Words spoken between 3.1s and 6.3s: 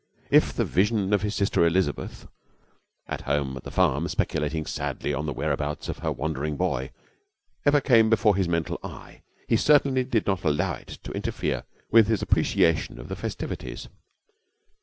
home at the farm speculating sadly on the whereabouts of her